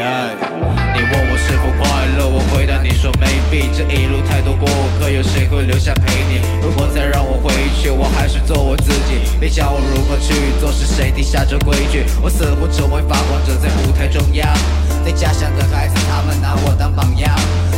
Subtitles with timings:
[0.00, 3.68] 你问我是否快乐，我回答你说 maybe。
[3.76, 4.66] 这一路太多过
[4.98, 6.40] 客，有谁会留下陪你？
[6.62, 9.36] 如果再让我回去，我还是做我自己。
[9.38, 12.06] 别教我如何去做，是谁定下这规矩？
[12.22, 14.48] 我似乎成为发光，者在舞台中央。
[15.04, 17.28] 在家乡的孩子，他们拿我当榜样。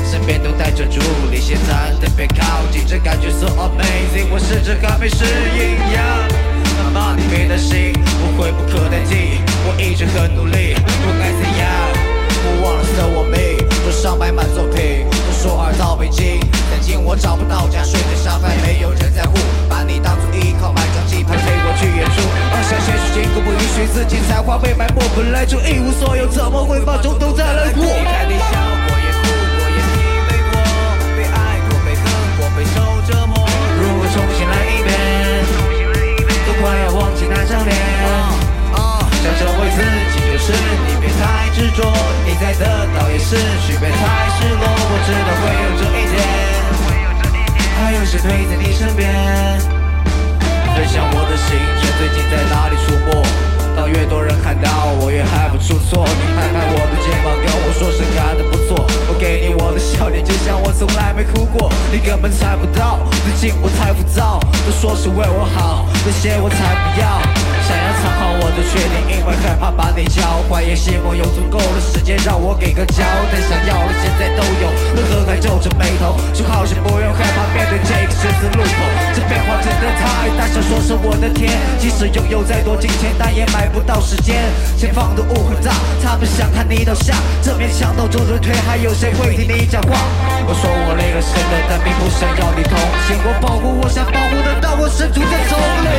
[0.08, 5.26] 身边都带着助理，现在特别靠近，这感觉 so amazing，我甚至还没适
[5.58, 5.74] 应。
[5.90, 6.30] Yeah，
[6.78, 11.51] 妈妈你别担心，我会不可代替，我一直很努力，不该。
[12.96, 19.36] 的，我命，桌上摆满作品，都说二到北京，但今我找不到家，睡在沙发，没有人在乎，
[19.68, 22.20] 把你当作依靠，买张机票陪我去演出，
[22.52, 27.84] 梦想现实禁锢，不允许自己才华被埋没，本来就一无所有，怎么会把从头再来过？
[48.22, 49.10] 陪在你身边？
[50.76, 53.26] 分享我的心愿，最近在哪里出没？
[53.74, 56.06] 当越多人看到我，越害不出错。
[56.06, 58.86] 你拍拍我的肩膀，跟我说声干得不错。
[59.10, 61.68] 我给你我的笑脸，就像我从来没哭过。
[61.90, 67.18] 你根本猜不到，最近我太浮躁，都说是为我好，那些我才不要。
[67.66, 73.40] 想要藏好我的缺点，因为害怕把你教坏，也希望有足够的时间让我给个交代。
[73.40, 76.14] 想要的现在都有，为何还皱着眉头？
[76.34, 78.11] 就好像不用害怕面对这个
[80.72, 81.52] 说是我的天。
[81.78, 84.48] 即使拥有再多金钱，但也买不到时间。
[84.78, 85.72] 前方的雾很大，
[86.02, 89.92] 他们想看你倒下，这面墙都走着退，还有谁会听你讲话？
[90.48, 92.72] 我说我累了，真的，但并不想要你同
[93.06, 93.20] 情。
[93.20, 95.92] 我保护我想保护的，但我身处在丛林。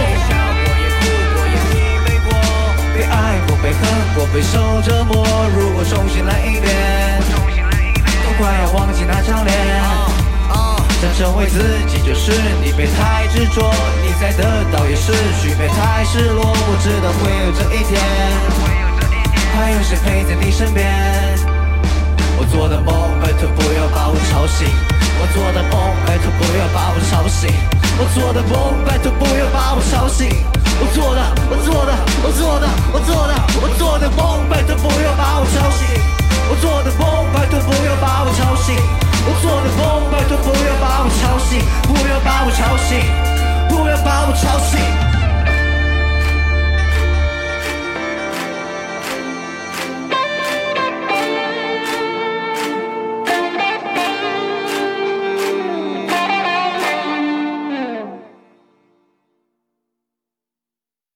[2.95, 3.81] 被爱过，被恨
[4.15, 5.23] 过，备受折磨。
[5.55, 6.73] 如果重新来一遍，
[8.25, 10.12] 都快要忘记那张脸。
[11.03, 12.31] 想成为自己，就是
[12.63, 13.69] 你别太执着，
[14.01, 16.45] 你在得到也失去，别太失落。
[16.45, 17.99] 我知道会有这一天，
[19.53, 20.87] 还有谁陪在你身边？
[22.39, 24.65] 我做的梦，拜托不要把我吵醒。
[25.19, 25.75] 我做的梦，
[26.07, 27.51] 拜托不要把我吵醒。
[27.99, 30.29] 我做的梦，拜托不要把我吵醒。
[30.79, 31.21] 我做的